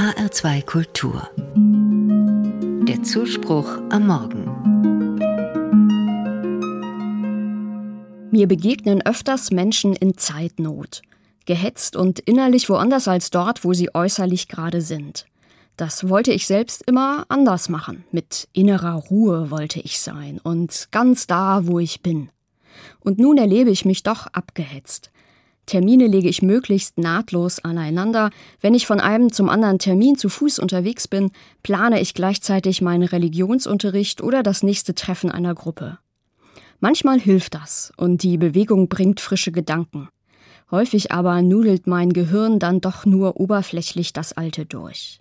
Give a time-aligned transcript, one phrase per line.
[0.00, 1.28] HR2 Kultur.
[2.88, 4.46] Der Zuspruch am Morgen.
[8.30, 11.02] Mir begegnen öfters Menschen in Zeitnot,
[11.44, 15.26] gehetzt und innerlich woanders als dort, wo sie äußerlich gerade sind.
[15.76, 18.04] Das wollte ich selbst immer anders machen.
[18.10, 22.30] Mit innerer Ruhe wollte ich sein und ganz da, wo ich bin.
[23.00, 25.10] Und nun erlebe ich mich doch abgehetzt.
[25.70, 28.30] Termine lege ich möglichst nahtlos aneinander.
[28.60, 31.30] Wenn ich von einem zum anderen Termin zu Fuß unterwegs bin,
[31.62, 35.98] plane ich gleichzeitig meinen Religionsunterricht oder das nächste Treffen einer Gruppe.
[36.80, 40.08] Manchmal hilft das und die Bewegung bringt frische Gedanken.
[40.72, 45.20] Häufig aber nudelt mein Gehirn dann doch nur oberflächlich das Alte durch.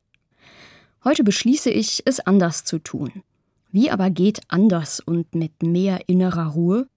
[1.04, 3.12] Heute beschließe ich, es anders zu tun.
[3.72, 6.88] Wie aber geht anders und mit mehr innerer Ruhe?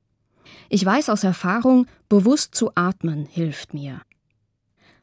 [0.69, 4.02] Ich weiß aus Erfahrung, bewusst zu atmen hilft mir.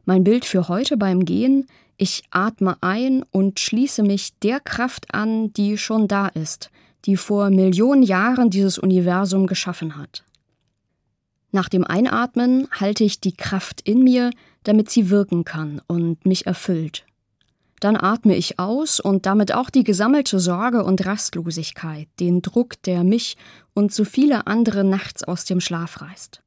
[0.05, 1.67] Mein Bild für heute beim Gehen,
[1.97, 6.71] ich atme ein und schließe mich der Kraft an, die schon da ist,
[7.05, 10.23] die vor Millionen Jahren dieses Universum geschaffen hat.
[11.51, 14.31] Nach dem Einatmen halte ich die Kraft in mir,
[14.63, 17.05] damit sie wirken kann und mich erfüllt.
[17.79, 23.03] Dann atme ich aus und damit auch die gesammelte Sorge und Rastlosigkeit, den Druck, der
[23.03, 23.37] mich
[23.73, 26.41] und so viele andere nachts aus dem Schlaf reißt.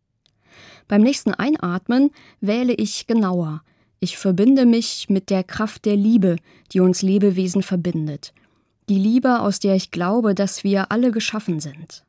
[0.89, 3.63] Beim nächsten Einatmen wähle ich genauer.
[4.01, 6.37] Ich verbinde mich mit der Kraft der Liebe,
[6.73, 8.35] die uns Lebewesen verbindet.
[8.89, 12.05] Die Liebe, aus der ich glaube, dass wir alle geschaffen sind.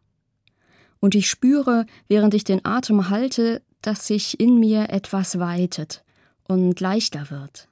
[0.99, 6.03] Und ich spüre, während ich den Atem halte, dass sich in mir etwas weitet
[6.47, 7.67] und leichter wird.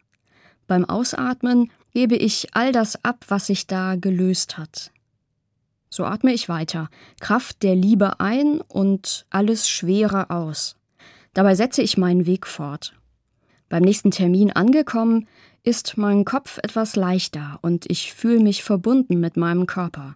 [0.71, 4.93] Beim Ausatmen gebe ich all das ab, was sich da gelöst hat.
[5.89, 10.77] So atme ich weiter, Kraft der Liebe ein und alles Schwere aus.
[11.33, 12.95] Dabei setze ich meinen Weg fort.
[13.67, 15.27] Beim nächsten Termin angekommen,
[15.63, 20.15] ist mein Kopf etwas leichter und ich fühle mich verbunden mit meinem Körper.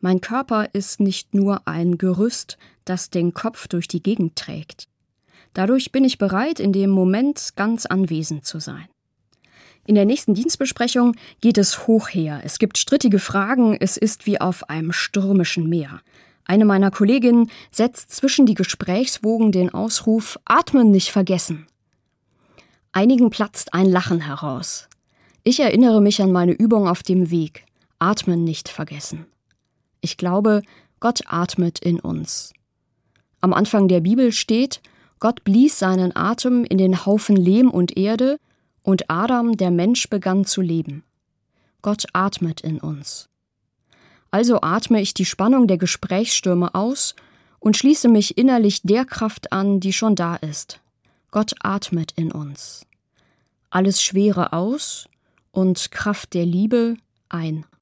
[0.00, 2.56] Mein Körper ist nicht nur ein Gerüst,
[2.86, 4.88] das den Kopf durch die Gegend trägt.
[5.52, 8.88] Dadurch bin ich bereit, in dem Moment ganz anwesend zu sein.
[9.86, 12.40] In der nächsten Dienstbesprechung geht es hoch her.
[12.42, 16.00] Es gibt strittige Fragen, es ist wie auf einem stürmischen Meer.
[16.46, 21.66] Eine meiner Kolleginnen setzt zwischen die Gesprächswogen den Ausruf Atmen nicht vergessen.
[22.92, 24.88] Einigen platzt ein Lachen heraus.
[25.42, 27.64] Ich erinnere mich an meine Übung auf dem Weg.
[27.98, 29.26] Atmen nicht vergessen.
[30.00, 30.62] Ich glaube,
[31.00, 32.52] Gott atmet in uns.
[33.40, 34.80] Am Anfang der Bibel steht,
[35.20, 38.38] Gott blies seinen Atem in den Haufen Lehm und Erde
[38.84, 41.02] und Adam, der Mensch, begann zu leben.
[41.82, 43.28] Gott atmet in uns.
[44.30, 47.16] Also atme ich die Spannung der Gesprächsstürme aus
[47.58, 50.80] und schließe mich innerlich der Kraft an, die schon da ist.
[51.30, 52.86] Gott atmet in uns.
[53.70, 55.08] Alles Schwere aus
[55.50, 56.96] und Kraft der Liebe
[57.28, 57.64] ein.